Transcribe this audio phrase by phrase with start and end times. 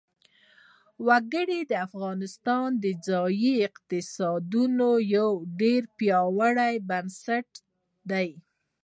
[1.07, 5.29] وګړي د افغانستان د ځایي اقتصادونو یو
[5.61, 7.49] ډېر پیاوړی بنسټ
[8.09, 8.29] دی.